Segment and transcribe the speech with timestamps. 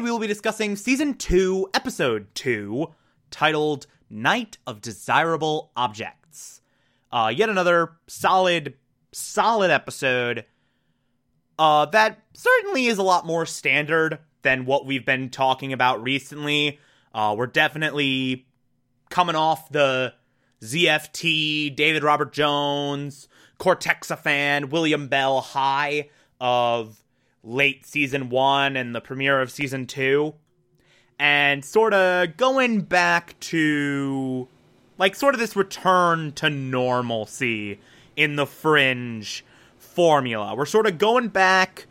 [0.00, 2.86] We will be discussing Season 2, Episode 2,
[3.30, 6.60] titled Night of Desirable Objects.
[7.10, 8.74] Uh, yet another solid,
[9.12, 10.44] solid episode
[11.58, 16.78] uh, that certainly is a lot more standard than what we've been talking about recently.
[17.12, 18.46] Uh, we're definitely
[19.10, 20.14] coming off the
[20.62, 23.26] ZFT, David Robert Jones,
[23.58, 27.02] Cortexiphan, William Bell high of
[27.48, 30.34] late season one and the premiere of season two.
[31.18, 34.46] And sort of going back to,
[34.98, 37.80] like, sort of this return to normalcy
[38.14, 39.44] in the fringe
[39.78, 40.54] formula.
[40.54, 41.86] We're sort of going back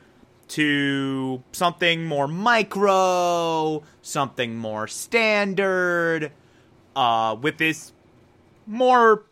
[0.50, 6.32] to something more micro, something more standard,
[6.96, 7.92] uh, with this
[8.66, 9.26] more,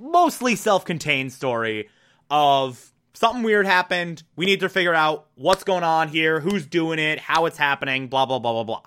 [0.00, 1.88] mostly self contained story
[2.30, 4.22] of something weird happened.
[4.36, 8.08] We need to figure out what's going on here, who's doing it, how it's happening,
[8.08, 8.82] blah, blah, blah, blah, blah.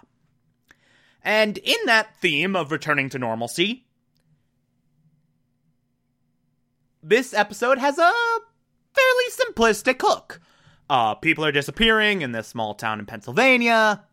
[1.23, 3.87] And in that theme of returning to normalcy,
[7.01, 8.11] this episode has a
[8.93, 10.39] fairly simplistic hook.
[10.89, 14.03] Uh, people are disappearing in this small town in Pennsylvania.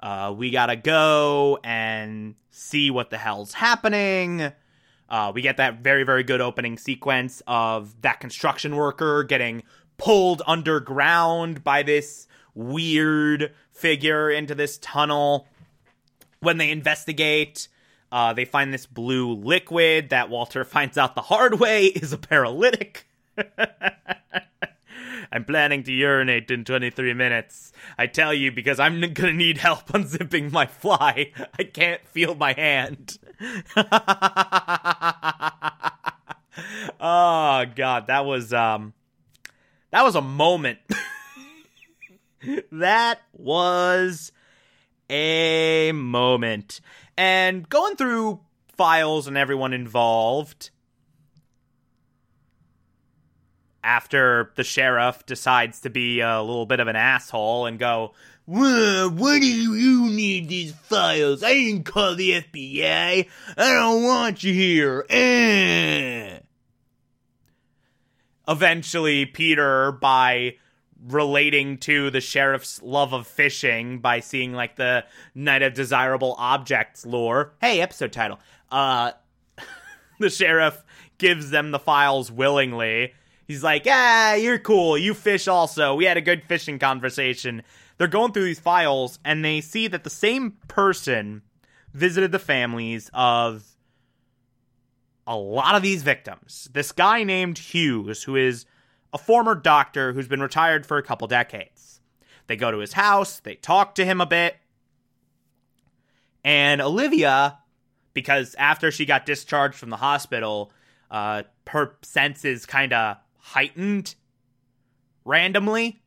[0.00, 4.52] Uh, we gotta go and see what the hell's happening.
[5.10, 9.62] Uh, we get that very, very good opening sequence of that construction worker getting
[9.96, 15.48] pulled underground by this weird figure into this tunnel.
[16.40, 17.68] When they investigate,
[18.12, 22.18] uh, they find this blue liquid that Walter finds out the hard way is a
[22.18, 23.06] paralytic.
[25.32, 27.72] I'm planning to urinate in 23 minutes.
[27.96, 31.32] I tell you because I'm gonna need help unzipping my fly.
[31.58, 33.18] I can't feel my hand.
[37.00, 38.92] oh god, that was um
[39.90, 40.78] that was a moment.
[42.72, 44.32] that was
[45.08, 46.80] a moment.
[47.16, 48.40] And going through
[48.76, 50.70] files and everyone involved,
[53.82, 58.12] after the sheriff decides to be a little bit of an asshole and go,
[58.50, 61.44] what do you need these files?
[61.44, 63.28] I didn't call the FBI.
[63.56, 65.06] I don't want you here.
[65.08, 66.40] Eh.
[68.48, 70.56] Eventually, Peter, by
[71.06, 77.06] relating to the sheriff's love of fishing by seeing like the night of desirable objects
[77.06, 77.52] lure.
[77.60, 78.40] Hey, episode title.
[78.70, 79.12] Uh
[80.18, 80.82] the sheriff
[81.18, 83.14] gives them the files willingly
[83.50, 84.96] He's like, ah, you're cool.
[84.96, 85.96] You fish also.
[85.96, 87.64] We had a good fishing conversation.
[88.00, 91.42] They're going through these files and they see that the same person
[91.92, 93.62] visited the families of
[95.26, 96.70] a lot of these victims.
[96.72, 98.64] This guy named Hughes, who is
[99.12, 102.00] a former doctor who's been retired for a couple decades.
[102.46, 104.56] They go to his house, they talk to him a bit.
[106.42, 107.58] And Olivia,
[108.14, 110.72] because after she got discharged from the hospital,
[111.10, 114.14] uh, her senses kind of heightened
[115.26, 116.00] randomly.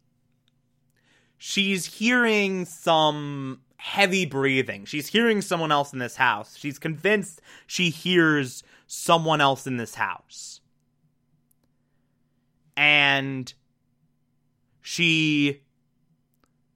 [1.45, 4.85] She's hearing some heavy breathing.
[4.85, 6.55] She's hearing someone else in this house.
[6.57, 10.61] She's convinced she hears someone else in this house.
[12.77, 13.53] And
[14.79, 15.63] she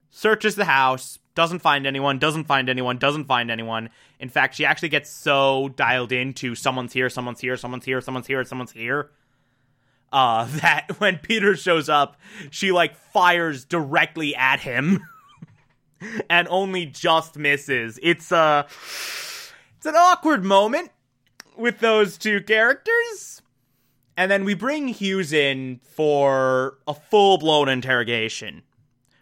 [0.09, 3.89] searches the house, doesn't find anyone, doesn't find anyone, doesn't find anyone.
[4.19, 8.27] In fact, she actually gets so dialed into someone's here, someone's here, someone's here, someone's
[8.27, 9.11] here, someone's here
[10.11, 12.17] uh, that when Peter shows up,
[12.49, 15.01] she like fires directly at him
[16.29, 17.99] and only just misses.
[18.01, 20.91] It's a uh, it's an awkward moment
[21.55, 23.41] with those two characters.
[24.15, 28.63] And then we bring Hughes in for a full-blown interrogation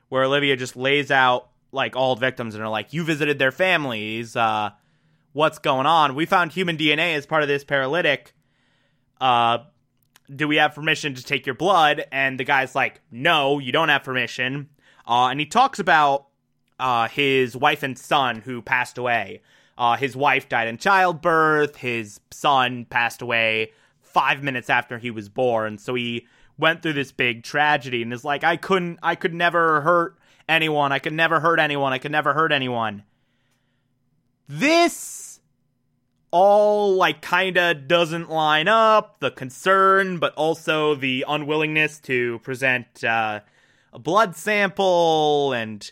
[0.07, 4.35] where Olivia just lays out like all victims and are like, "You visited their families,
[4.35, 4.71] uh
[5.33, 6.15] what's going on?
[6.15, 8.33] We found human DNA as part of this paralytic.
[9.19, 9.59] Uh
[10.33, 12.05] do we have permission to take your blood?
[12.11, 14.69] And the guy's like, no, you don't have permission.
[15.07, 16.27] Uh, and he talks about
[16.79, 19.41] uh, his wife and son who passed away.
[19.77, 21.75] Uh, his wife died in childbirth.
[21.77, 25.77] His son passed away five minutes after he was born.
[25.77, 26.27] So he
[26.57, 30.17] went through this big tragedy and is like, I couldn't, I could never hurt
[30.47, 30.91] anyone.
[30.91, 31.91] I could never hurt anyone.
[31.91, 33.03] I could never hurt anyone.
[34.47, 35.24] this
[36.31, 43.39] all like kinda doesn't line up the concern but also the unwillingness to present uh,
[43.93, 45.91] a blood sample and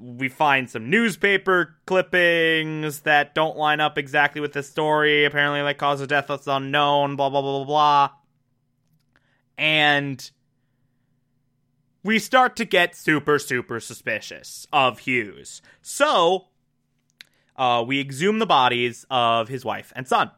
[0.00, 5.24] we find some newspaper clippings that don't line up exactly with the story.
[5.24, 8.10] Apparently like cause of death is unknown blah blah blah blah blah.
[9.58, 10.30] And
[12.02, 15.62] we start to get super super suspicious of hughes.
[15.82, 16.48] So
[17.56, 20.30] uh, we exhume the bodies of his wife and son.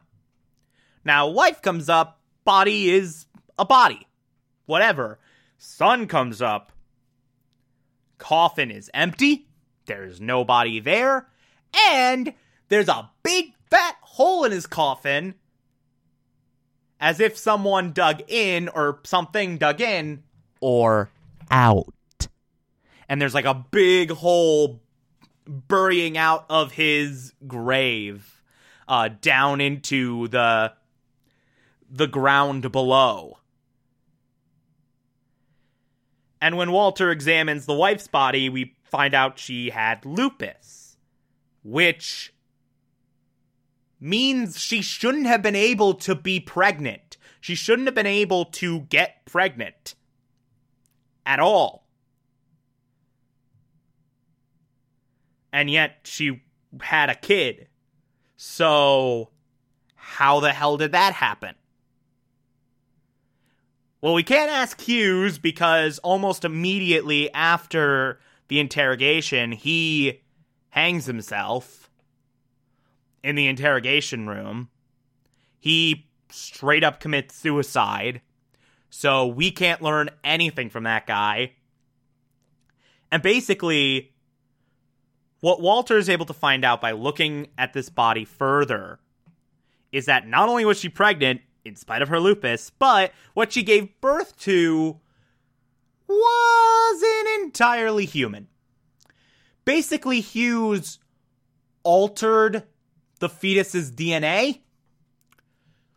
[1.03, 3.25] Now, wife comes up, body is
[3.57, 4.07] a body.
[4.65, 5.19] Whatever.
[5.57, 6.71] Son comes up,
[8.17, 9.47] coffin is empty,
[9.87, 11.27] there's nobody there,
[11.91, 12.33] and
[12.69, 15.35] there's a big fat hole in his coffin,
[16.99, 20.23] as if someone dug in or something dug in
[20.61, 21.09] or
[21.51, 21.93] out.
[23.09, 24.79] And there's like a big hole
[25.49, 28.41] burying out of his grave
[28.87, 30.73] uh, down into the
[31.91, 33.39] the ground below.
[36.39, 40.97] And when Walter examines the wife's body, we find out she had lupus,
[41.63, 42.33] which
[43.99, 47.17] means she shouldn't have been able to be pregnant.
[47.41, 49.95] She shouldn't have been able to get pregnant
[51.25, 51.88] at all.
[55.51, 56.41] And yet she
[56.81, 57.67] had a kid.
[58.37, 59.29] So,
[59.95, 61.55] how the hell did that happen?
[64.01, 70.21] Well, we can't ask Hughes because almost immediately after the interrogation, he
[70.69, 71.89] hangs himself
[73.23, 74.69] in the interrogation room.
[75.59, 78.21] He straight up commits suicide.
[78.89, 81.53] So we can't learn anything from that guy.
[83.11, 84.13] And basically,
[85.41, 88.99] what Walter is able to find out by looking at this body further
[89.91, 93.63] is that not only was she pregnant, in spite of her lupus, but what she
[93.63, 94.99] gave birth to
[96.07, 98.47] wasn't entirely human.
[99.65, 100.99] Basically, Hughes
[101.83, 102.63] altered
[103.19, 104.61] the fetus's DNA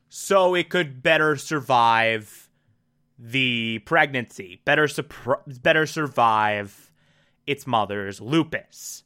[0.08, 2.50] so it could better survive
[3.18, 4.88] the pregnancy, better,
[5.62, 6.90] better survive
[7.46, 9.04] its mother's lupus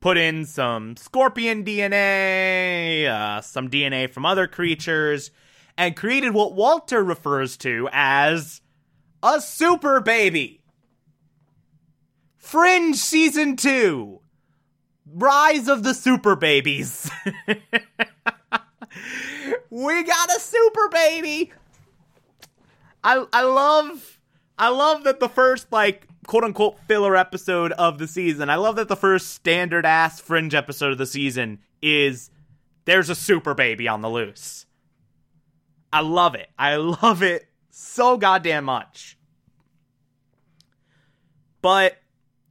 [0.00, 5.30] put in some scorpion DNA, uh, some DNA from other creatures,
[5.76, 8.60] and created what Walter refers to as
[9.22, 10.62] a super baby.
[12.36, 14.20] Fringe Season 2
[15.14, 17.10] Rise of the Super Babies.
[19.70, 21.52] we got a super baby.
[23.02, 24.18] I I love
[24.58, 28.50] I love that the first like quote unquote filler episode of the season.
[28.50, 32.30] I love that the first standard ass fringe episode of the season is
[32.84, 34.66] there's a super baby on the loose.
[35.90, 36.50] I love it.
[36.58, 39.16] I love it so goddamn much.
[41.62, 41.96] But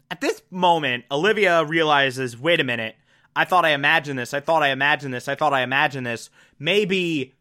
[0.10, 2.96] at this moment, Olivia realizes wait a minute.
[3.36, 4.34] I thought I imagined this.
[4.34, 5.28] I thought I imagined this.
[5.28, 6.32] I thought I imagined this.
[6.58, 7.36] Maybe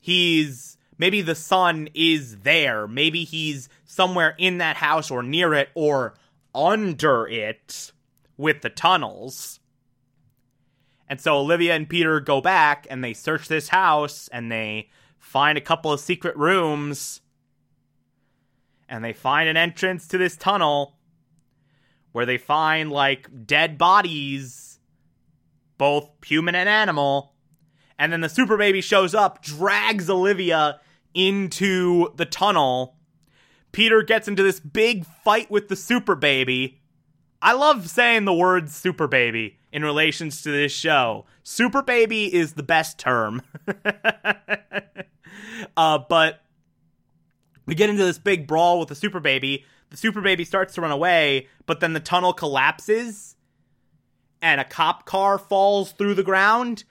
[0.00, 2.86] he's maybe the son is there.
[2.86, 6.14] Maybe he's somewhere in that house or near it or
[6.54, 7.92] under it
[8.36, 9.60] with the tunnels.
[11.08, 15.56] And so Olivia and Peter go back and they search this house and they find
[15.56, 17.20] a couple of secret rooms
[18.88, 20.96] and they find an entrance to this tunnel
[22.12, 24.78] where they find like dead bodies,
[25.76, 27.34] both human and animal.
[27.98, 30.80] And then the super baby shows up, drags Olivia
[31.14, 32.96] into the tunnel.
[33.72, 36.80] Peter gets into this big fight with the super baby.
[37.40, 41.26] I love saying the word super baby in relations to this show.
[41.42, 43.42] Super baby is the best term.
[45.76, 46.40] uh, but
[47.66, 49.64] we get into this big brawl with the super baby.
[49.90, 53.36] The super baby starts to run away, but then the tunnel collapses
[54.40, 56.84] and a cop car falls through the ground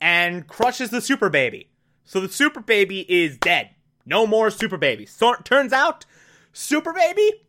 [0.00, 1.71] and crushes the super baby.
[2.04, 3.70] So the super baby is dead.
[4.04, 5.06] No more super baby.
[5.06, 6.04] So turns out,
[6.52, 7.46] super baby,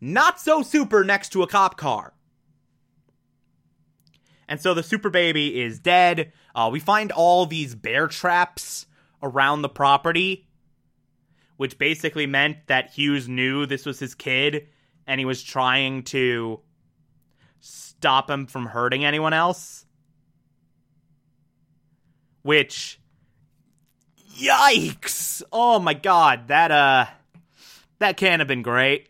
[0.00, 2.14] not so super next to a cop car.
[4.48, 6.32] And so the super baby is dead.
[6.54, 8.86] Uh, we find all these bear traps
[9.22, 10.48] around the property,
[11.56, 14.66] which basically meant that Hughes knew this was his kid
[15.06, 16.60] and he was trying to
[17.60, 19.84] stop him from hurting anyone else.
[22.42, 22.99] Which
[24.40, 25.42] Yikes!
[25.52, 27.06] Oh my god, that uh
[27.98, 29.08] that can't have been great.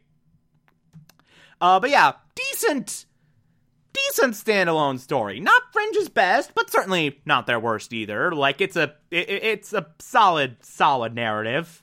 [1.60, 3.06] Uh but yeah, decent
[3.92, 5.40] decent standalone story.
[5.40, 8.32] Not Fringe's best, but certainly not their worst either.
[8.32, 11.82] Like it's a it, it's a solid solid narrative.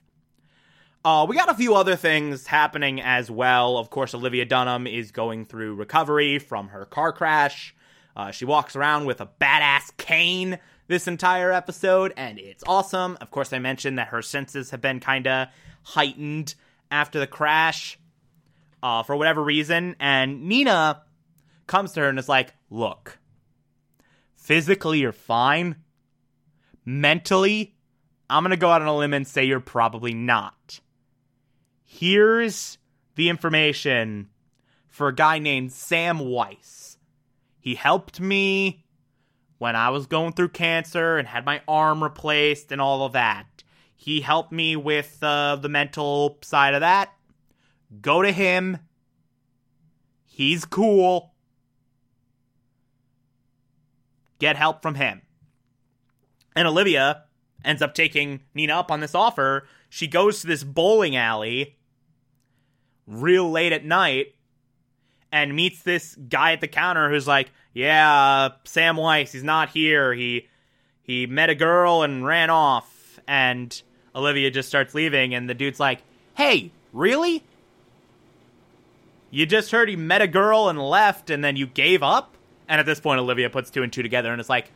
[1.05, 3.77] Uh, we got a few other things happening as well.
[3.77, 7.73] Of course, Olivia Dunham is going through recovery from her car crash.
[8.13, 13.17] Uh, she walks around with a badass cane this entire episode, and it's awesome.
[13.21, 15.49] Of course, I mentioned that her senses have been kind of
[15.83, 16.55] heightened
[16.89, 17.99] after the crash
[18.81, 21.03] uh, for whatever reason, and Nina
[21.67, 23.19] comes to her and is like, Look,
[24.35, 25.77] physically you're fine.
[26.85, 27.75] Mentally,
[28.29, 30.79] I'm going to go out on a limb and say you're probably not.
[31.83, 32.77] Here's
[33.15, 34.29] the information
[34.87, 36.97] for a guy named Sam Weiss.
[37.59, 38.85] He helped me
[39.57, 43.63] when I was going through cancer and had my arm replaced and all of that.
[43.95, 47.13] He helped me with uh, the mental side of that.
[48.01, 48.77] Go to him.
[50.25, 51.33] He's cool.
[54.39, 55.21] Get help from him.
[56.55, 57.23] And Olivia
[57.65, 59.67] ends up taking Nina up on this offer.
[59.89, 61.77] She goes to this bowling alley
[63.07, 64.35] real late at night
[65.31, 70.13] and meets this guy at the counter who's like, "Yeah, Sam Weiss, he's not here.
[70.13, 70.47] He
[71.03, 73.79] he met a girl and ran off." And
[74.15, 76.01] Olivia just starts leaving and the dude's like,
[76.35, 77.43] "Hey, really?
[79.29, 82.35] You just heard he met a girl and left and then you gave up?"
[82.67, 84.71] And at this point Olivia puts two and two together and it's like,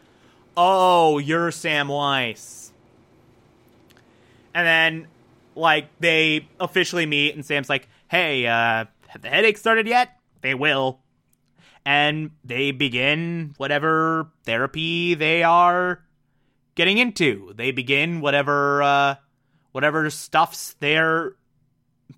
[0.58, 2.74] "Oh, you're Sam Weiss."
[4.54, 5.08] And then
[5.56, 10.54] like they officially meet and Sam's like, "Hey, uh have the headache started yet?" They
[10.54, 11.00] will.
[11.86, 16.04] And they begin whatever therapy they are
[16.76, 17.54] getting into.
[17.56, 19.16] They begin whatever uh
[19.72, 21.34] whatever stuffs they're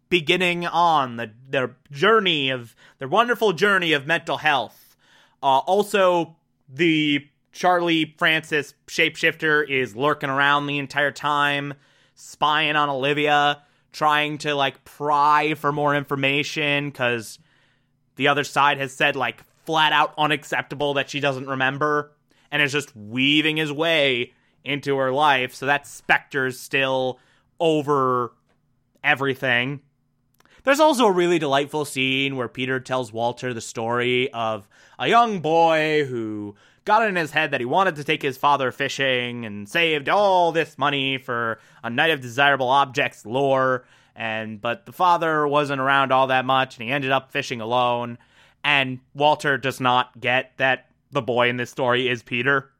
[0.09, 4.95] beginning on the their journey of their wonderful journey of mental health.
[5.41, 6.35] Uh, also,
[6.69, 11.73] the Charlie Francis shapeshifter is lurking around the entire time,
[12.15, 13.61] spying on Olivia,
[13.91, 17.39] trying to like pry for more information because
[18.15, 22.11] the other side has said like flat out unacceptable that she doesn't remember
[22.51, 25.53] and is just weaving his way into her life.
[25.53, 27.19] So that specter's still
[27.59, 28.33] over
[29.03, 29.81] everything.
[30.63, 34.67] There's also a really delightful scene where Peter tells Walter the story of
[34.97, 36.55] a young boy who
[36.85, 40.51] got in his head that he wanted to take his father fishing and saved all
[40.51, 46.11] this money for a night of desirable objects lure and but the father wasn't around
[46.11, 48.17] all that much and he ended up fishing alone.
[48.63, 52.71] And Walter does not get that the boy in this story is Peter.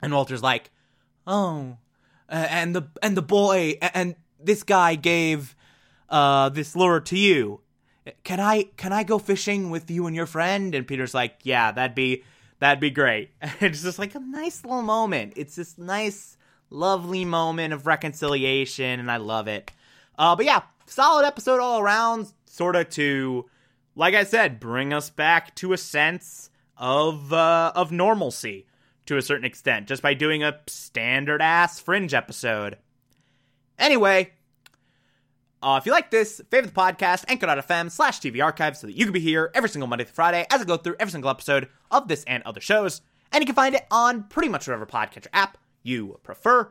[0.00, 0.70] And Walter's like
[1.26, 1.76] oh
[2.28, 5.56] and the and the boy and this guy gave
[6.08, 7.60] uh this lure to you.
[8.24, 10.74] Can I can I go fishing with you and your friend?
[10.74, 12.22] And Peter's like yeah that'd be
[12.60, 13.30] that'd be great.
[13.60, 15.32] It's just like a nice little moment.
[15.36, 16.36] It's this nice
[16.70, 19.72] lovely moment of reconciliation and I love it
[20.20, 23.48] uh, but yeah, solid episode all around, sort of to,
[23.96, 28.66] like I said, bring us back to a sense of uh, of normalcy
[29.06, 32.76] to a certain extent, just by doing a standard ass fringe episode.
[33.78, 34.32] Anyway,
[35.62, 39.06] uh, if you like this, favorite the podcast, anchor.fm slash TV archive so that you
[39.06, 41.66] can be here every single Monday through Friday as I go through every single episode
[41.90, 43.00] of this and other shows.
[43.32, 46.70] And you can find it on pretty much whatever podcatcher app you prefer.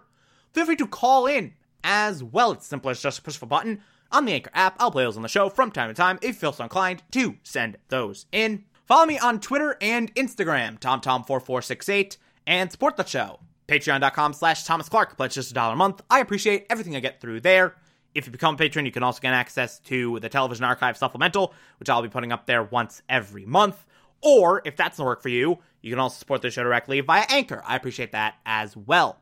[0.54, 1.54] Feel free to call in
[1.84, 2.52] as well.
[2.52, 3.82] It's simple as just push of a button
[4.12, 4.76] on the Anchor app.
[4.80, 7.04] I'll play those on the show from time to time if you feel so inclined
[7.12, 8.66] to send those in.
[8.86, 12.18] Follow me on Twitter and Instagram, TomTom4468,
[12.48, 13.40] and support the show.
[13.68, 15.16] Patreon.com slash Thomas Clark.
[15.16, 16.02] Pledge just a dollar a month.
[16.10, 17.76] I appreciate everything I get through there.
[18.16, 21.54] If you become a patron, you can also get access to the Television Archive Supplemental,
[21.80, 23.86] which I'll be putting up there once every month.
[24.22, 27.26] Or, if that's not work for you, you can also support the show directly via
[27.30, 27.62] Anchor.
[27.66, 29.22] I appreciate that as well.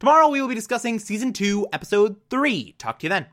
[0.00, 2.74] Tomorrow we will be discussing season 2, episode 3.
[2.78, 3.26] Talk to you then.